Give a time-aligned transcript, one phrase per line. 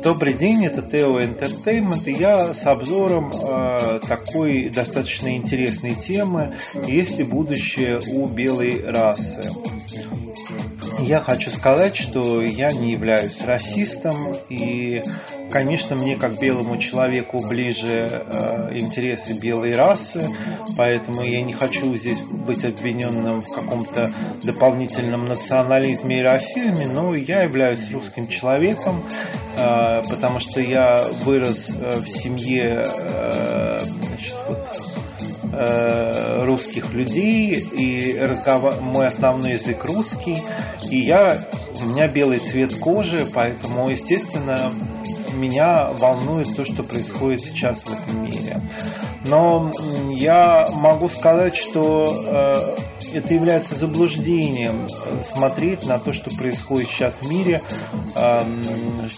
[0.00, 6.54] Добрый день, это Тео Entertainment, и я с обзором э, такой достаточно интересной темы
[6.86, 9.50] «Есть ли будущее у белой расы?».
[11.00, 14.16] Я хочу сказать, что я не являюсь расистом,
[14.48, 15.02] и
[15.52, 20.26] Конечно, мне как белому человеку ближе э, интересы белой расы,
[20.78, 24.10] поэтому я не хочу здесь быть обвиненным в каком-то
[24.42, 29.04] дополнительном национализме и расизме, но я являюсь русским человеком,
[29.56, 34.82] потому что я вырос э, в семье э, значит, вот,
[35.52, 38.80] э, русских людей, и разговор...
[38.80, 40.42] мой основной язык русский,
[40.90, 41.38] и я
[41.82, 44.58] у меня белый цвет кожи, поэтому, естественно,
[45.34, 48.60] меня волнует то, что происходит сейчас в этом мире.
[49.26, 49.70] Но
[50.10, 52.76] я могу сказать, что э,
[53.12, 54.88] это является заблуждением
[55.22, 57.62] смотреть на то, что происходит сейчас в мире,
[58.16, 58.44] э,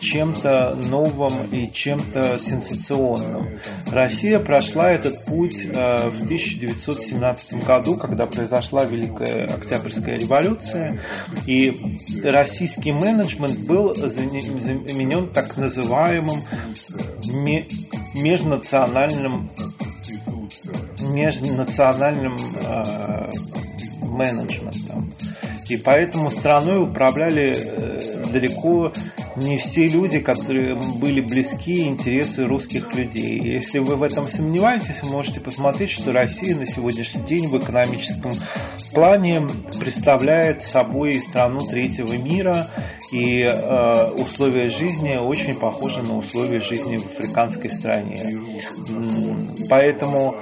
[0.00, 3.60] чем-то новым и чем-то сенсационным.
[3.86, 11.00] Россия прошла этот путь э, в 1917 году, когда произошла Великая Октябрьская революция,
[11.46, 16.42] и российский менеджмент был заменен так называемым
[18.14, 19.50] межнациональным
[21.00, 23.09] межнациональным э,
[24.20, 25.12] менеджментом.
[25.68, 28.00] И поэтому страной управляли э,
[28.32, 28.92] далеко
[29.36, 33.40] не все люди, которые были близки интересы русских людей.
[33.40, 38.32] Если вы в этом сомневаетесь, вы можете посмотреть, что Россия на сегодняшний день в экономическом
[38.92, 39.42] плане
[39.78, 42.68] представляет собой страну третьего мира,
[43.12, 48.40] и э, условия жизни очень похожи на условия жизни в африканской стране.
[49.68, 50.34] Поэтому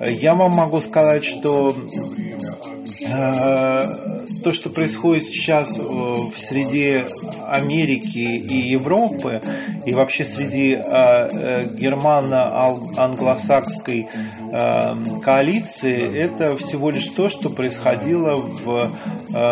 [0.00, 1.76] я вам могу сказать, что
[3.00, 7.06] то, что происходит сейчас э, в среде
[7.48, 9.40] Америки и Европы,
[9.84, 14.08] и вообще среди э, э, германо-англосакской
[15.22, 18.90] коалиции, это всего лишь то, что происходило в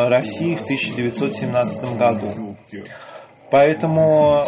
[0.09, 2.57] России в 1917 году.
[3.51, 4.43] Поэтому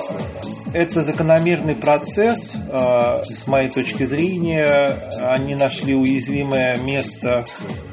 [0.73, 4.99] это закономерный процесс, с моей точки зрения.
[5.29, 7.45] Они нашли уязвимое место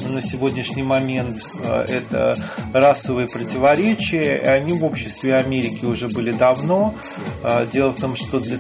[0.10, 1.42] на сегодняшний момент.
[1.62, 2.38] Э, это
[2.74, 4.38] расовые противоречия.
[4.38, 6.96] И они в обществе Америки уже были давно.
[7.44, 8.58] Э, дело в том, что для,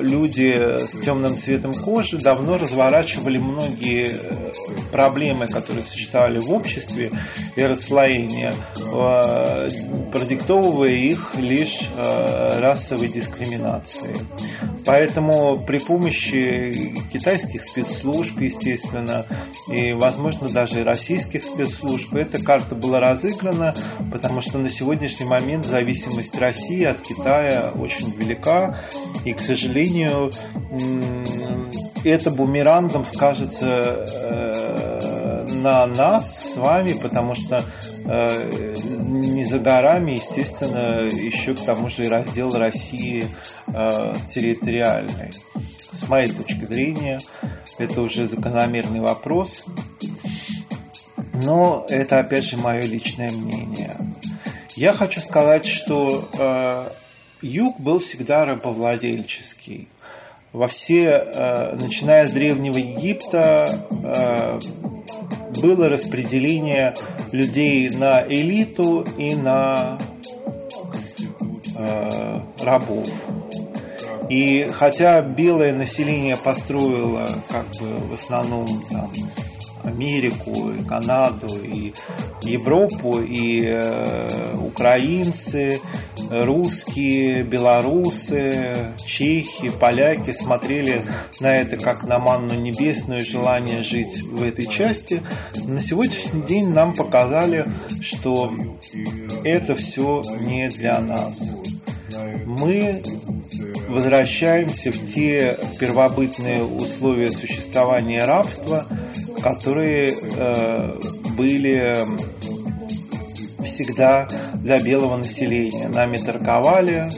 [0.00, 4.10] люди с темным цветом кожи давно разворачивали многие
[4.92, 7.10] проблемы, которые существовали в обществе
[7.54, 8.54] и расслоения,
[10.12, 11.88] продиктовывая их лишь
[12.60, 14.14] расовой дискриминации.
[14.86, 19.26] Поэтому при помощи китайских спецслужб, естественно,
[19.68, 23.74] и, возможно, даже российских спецслужб, эта карта была разыграна,
[24.12, 28.78] потому что на сегодняшний момент зависимость России от Китая очень велика,
[29.24, 30.30] и, к сожалению,
[32.04, 37.64] это бумерангом скажется э, на нас с вами, потому что
[38.04, 38.74] э,
[39.04, 43.26] не за горами, естественно, еще к тому же и раздел России
[43.68, 45.30] э, территориальный.
[45.92, 47.20] С моей точки зрения,
[47.78, 49.64] это уже закономерный вопрос.
[51.44, 53.96] Но это, опять же, мое личное мнение.
[54.74, 56.88] Я хочу сказать, что э,
[57.42, 59.88] юг был всегда рабовладельческий.
[60.52, 64.60] Во все, э, начиная с Древнего Египта, э,
[65.60, 66.94] было распределение
[67.32, 69.98] людей на элиту и на
[71.78, 73.08] э, рабов.
[74.28, 79.10] И хотя белое население построило как бы в основном там,
[79.86, 81.92] Америку, и Канаду, и
[82.42, 85.80] Европу, и э, украинцы,
[86.30, 91.02] русские, белорусы, чехи, поляки смотрели
[91.40, 95.22] на это как на манну небесную, желание жить в этой части.
[95.64, 97.66] На сегодняшний день нам показали,
[98.00, 98.52] что
[99.44, 101.54] это все не для нас.
[102.44, 103.02] Мы
[103.88, 108.86] возвращаемся в те первобытные условия существования рабства,
[109.42, 110.94] которые э,
[111.36, 111.96] были
[113.64, 115.88] всегда для белого населения.
[115.88, 117.08] Нами торговали,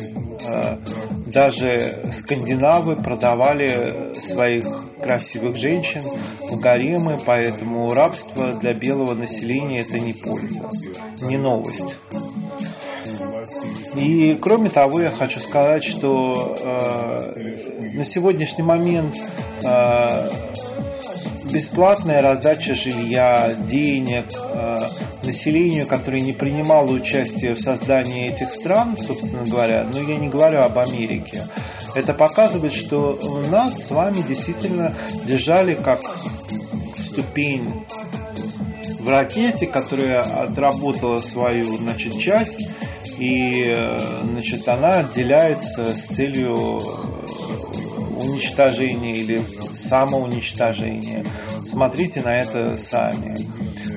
[0.46, 0.76] э,
[1.26, 4.64] даже скандинавы продавали своих
[5.00, 6.02] красивых женщин
[6.50, 10.68] в гаремы, поэтому рабство для белого населения это не польза,
[11.22, 11.98] не новость.
[13.96, 19.16] И кроме того, я хочу сказать, что э, на сегодняшний момент
[19.64, 20.30] э,
[21.50, 24.26] бесплатная раздача жилья, денег
[25.28, 30.60] населению, которое не принимало участие в создании этих стран, собственно говоря, но я не говорю
[30.60, 31.46] об Америке,
[31.94, 33.18] это показывает, что
[33.50, 34.94] нас с вами действительно
[35.26, 36.00] держали как
[36.96, 37.84] ступень
[39.00, 42.67] в ракете, которая отработала свою значит, часть,
[43.18, 43.76] и
[44.22, 46.80] значит, она отделяется с целью
[48.18, 49.42] уничтожения или
[49.74, 51.24] самоуничтожения.
[51.68, 53.36] Смотрите на это сами.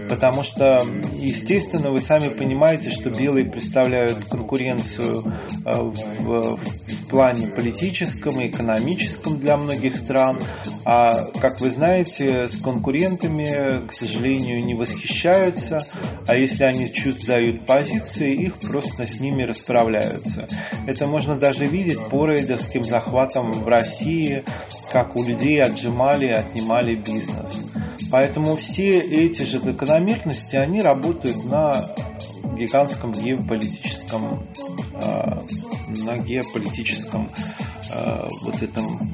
[0.10, 0.84] Потому что,
[1.16, 5.24] естественно, вы сами понимаете, что белые представляют конкуренцию
[5.66, 6.60] э, в
[7.12, 10.40] плане политическом и экономическом для многих стран.
[10.86, 15.82] А, как вы знаете, с конкурентами, к сожалению, не восхищаются.
[16.26, 20.48] А если они чувствуют позиции, их просто с ними расправляются.
[20.88, 24.44] Это можно даже видеть по рейдерским захватам в России,
[24.92, 27.66] как у людей отжимали и отнимали бизнес.
[28.10, 31.76] Поэтому все эти же закономерности, они работают на
[32.58, 34.46] гигантском геополитическом,
[34.94, 35.40] э,
[36.04, 37.30] на геополитическом
[37.94, 39.12] э, вот этом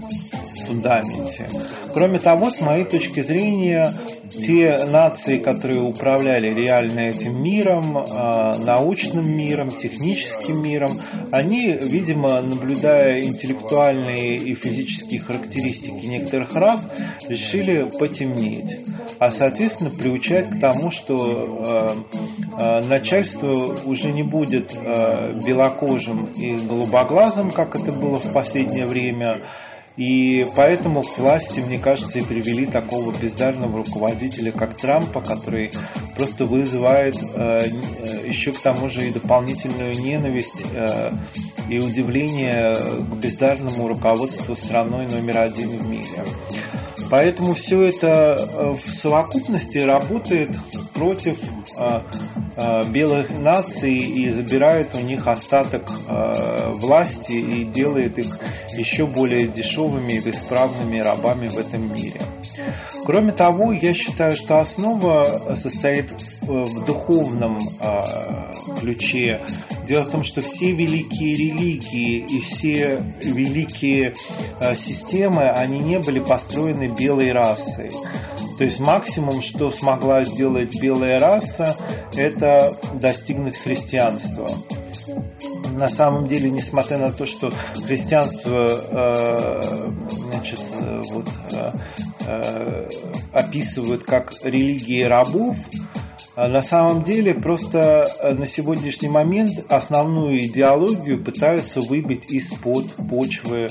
[0.68, 1.48] фундаменте.
[1.94, 3.94] Кроме того, с моей точки зрения,
[4.30, 10.92] те нации, которые управляли реально этим миром, а, научным миром, техническим миром,
[11.31, 16.88] они, видимо, наблюдая интеллектуальные и физические характеристики некоторых рас,
[17.28, 18.80] решили потемнеть,
[19.19, 22.04] а, соответственно, приучать к тому, что а,
[22.57, 24.74] начальство уже не будет
[25.45, 29.42] белокожим и голубоглазым, как это было в последнее время,
[29.98, 35.71] и поэтому к власти, мне кажется, и привели такого бездарного руководителя, как Трампа, который
[36.15, 37.68] просто вызывает э,
[38.04, 41.12] э, еще к тому же и дополнительную ненависть э,
[41.68, 46.24] и удивление к бездарному руководству страной номер один в мире.
[47.10, 50.51] Поэтому все это э, в совокупности работает
[50.94, 51.39] против
[52.89, 55.83] белых наций и забирает у них остаток
[56.74, 58.39] власти и делает их
[58.75, 62.21] еще более дешевыми и бесправными рабами в этом мире.
[63.06, 66.12] Кроме того, я считаю, что основа состоит
[66.42, 67.59] в духовном
[68.80, 69.39] ключе.
[69.86, 74.13] Дело в том, что все великие религии и все великие
[74.75, 77.89] системы, они не были построены белой расой.
[78.57, 81.75] То есть максимум, что смогла сделать белая раса,
[82.15, 84.50] это достигнуть христианства.
[85.75, 87.54] На самом деле, несмотря на то, что
[87.86, 89.92] христианство э,
[90.30, 92.89] значит, э, вот, э,
[93.31, 95.56] описывают как религии рабов,
[96.38, 103.69] на самом деле просто э, на сегодняшний момент основную идеологию пытаются выбить из-под почвы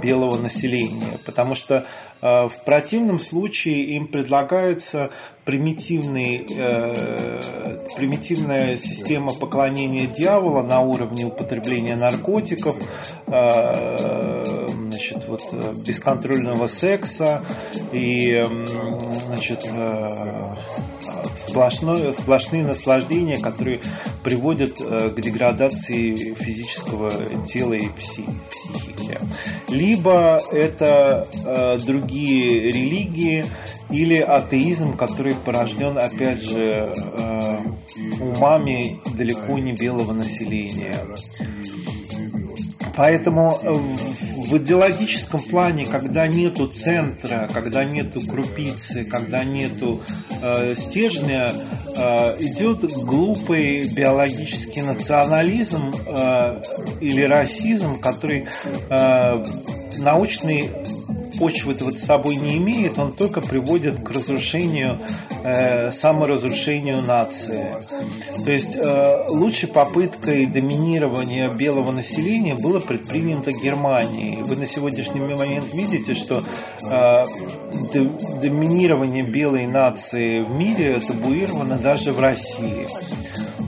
[0.00, 1.84] белого населения, потому что
[2.22, 5.10] э, в противном случае им предлагается
[5.44, 12.76] примитивный, э, примитивная система поклонения дьявола на уровне употребления наркотиков,
[13.26, 14.44] э,
[14.90, 15.42] значит, вот,
[15.86, 17.42] бесконтрольного секса
[17.92, 18.46] и
[19.28, 20.08] значит, э,
[21.56, 23.80] сплошное, сплошные наслаждения, которые
[24.22, 27.10] приводят э, к деградации физического
[27.46, 29.18] тела и психики.
[29.68, 33.46] Либо это э, другие религии
[33.88, 37.56] или атеизм, который порожден, опять же, э,
[38.20, 40.98] умами далеко не белого населения.
[42.96, 50.02] Поэтому в идеологическом плане, когда нету центра, когда нету крупицы, когда нету
[50.42, 51.50] э, стержня,
[51.96, 56.60] э, идет глупый биологический национализм э,
[57.00, 58.46] или расизм, который
[58.90, 59.44] э,
[59.98, 60.70] научный
[61.38, 64.98] почвы с собой не имеет, он только приводит к разрушению,
[65.42, 67.76] э, саморазрушению нации.
[68.44, 74.42] То есть э, лучшей попыткой доминирования белого населения было предпринято Германией.
[74.42, 76.42] Вы на сегодняшний момент видите, что
[76.90, 77.24] э,
[78.42, 82.86] доминирование белой нации в мире табуировано даже в России.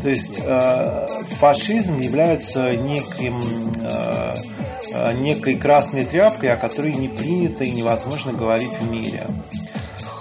[0.02, 1.06] То есть э,
[1.38, 3.34] фашизм является неким
[3.80, 4.34] Э,
[5.20, 9.24] некой красной тряпкой, о которой не принято и невозможно говорить в мире.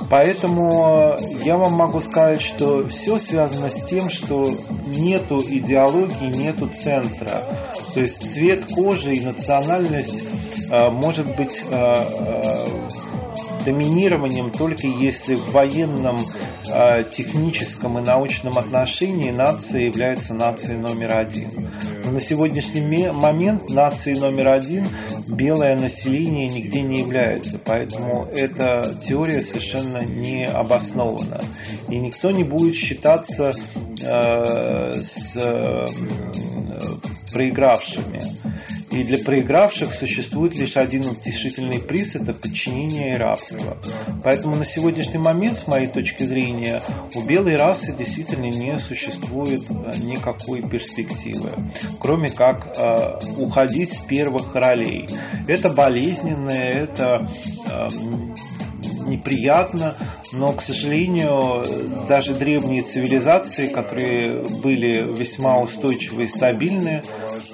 [0.09, 4.49] Поэтому я вам могу сказать, что все связано с тем, что
[4.85, 7.43] нету идеологии, нету центра.
[7.93, 10.23] То есть цвет кожи и национальность
[10.69, 12.67] э, может быть э,
[13.65, 16.19] доминированием только если в военном,
[17.11, 21.66] техническом и научном отношении нация является нацией номер один.
[22.11, 24.87] На сегодняшний момент нацией номер один
[25.27, 27.59] белое население нигде не является.
[27.63, 31.41] Поэтому эта теория совершенно не обоснована.
[31.89, 33.51] И никто не будет считаться
[34.01, 35.85] э, с э,
[37.33, 38.21] проигравшими.
[38.97, 43.77] И для проигравших существует лишь один утешительный приз– это подчинение и рабство.
[44.23, 46.81] Поэтому на сегодняшний момент, с моей точки зрения,
[47.13, 51.51] у белой расы действительно не существует э, никакой перспективы,
[51.99, 55.07] кроме как э, уходить с первых ролей.
[55.47, 57.27] Это болезненно, это
[57.69, 57.89] э,
[59.07, 59.95] неприятно,
[60.33, 61.65] но, к сожалению,
[62.07, 67.03] даже древние цивилизации, которые были весьма устойчивы и стабильны,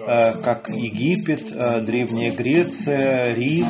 [0.06, 3.68] э, как Египет, э, Древняя Греция, Рим,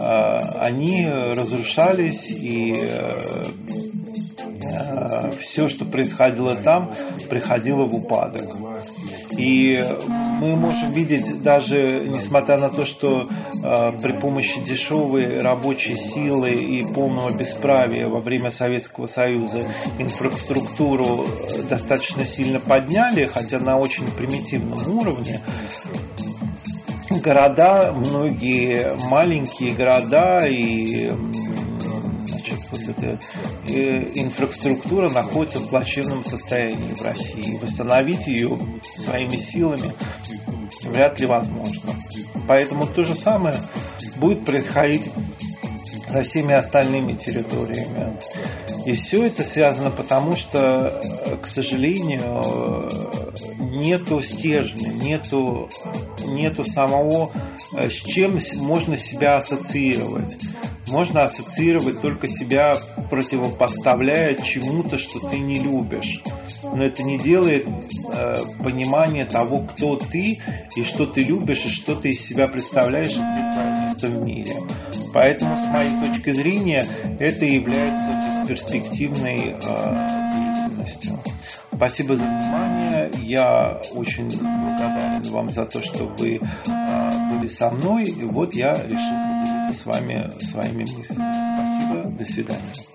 [0.00, 2.74] э, они разрушались и
[5.40, 6.90] все, что происходило там,
[7.28, 8.56] приходило в упадок.
[9.36, 9.84] И
[10.40, 13.28] мы можем видеть даже, несмотря на то, что
[13.64, 19.62] при помощи дешевой рабочей силы и полного бесправия во время Советского Союза
[19.98, 21.26] инфраструктуру
[21.70, 25.40] достаточно сильно подняли, хотя на очень примитивном уровне,
[27.22, 31.10] города, многие маленькие города и
[33.66, 37.58] э, инфраструктура находится в плачевном состоянии в России.
[37.62, 39.90] Восстановить ее своими силами
[40.82, 41.73] вряд ли возможно.
[42.46, 43.54] Поэтому то же самое
[44.16, 45.02] будет происходить
[46.10, 48.18] со всеми остальными территориями.
[48.86, 51.00] И все это связано потому, что,
[51.42, 52.88] к сожалению,
[53.58, 55.68] нету стержня, нету,
[56.26, 57.30] нету самого,
[57.72, 60.36] с чем можно себя ассоциировать
[60.94, 62.76] можно ассоциировать только себя
[63.10, 66.22] противопоставляя чему-то, что ты не любишь.
[66.72, 67.66] Но это не делает
[68.12, 70.40] э, понимания того, кто ты
[70.76, 73.54] и что ты любишь, и что ты из себя представляешь, и где
[73.84, 74.56] место в мире.
[75.12, 76.86] Поэтому, с моей точки зрения,
[77.20, 81.20] это является бесперспективной э, деятельностью.
[81.72, 83.10] Спасибо за внимание.
[83.22, 88.04] Я очень благодарен вам за то, что вы э, были со мной.
[88.04, 91.34] И вот я решил поделиться с вами своими мыслями.
[91.56, 92.10] Спасибо.
[92.10, 92.93] До свидания.